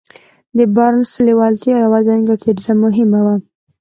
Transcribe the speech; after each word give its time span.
د 0.57 0.59
بارنس 0.75 1.09
د 1.15 1.19
لېوالتیا 1.27 1.75
يوه 1.85 1.99
ځانګړتيا 2.07 2.51
ډېره 2.57 2.73
مهمه 2.83 3.19
وه. 3.25 3.35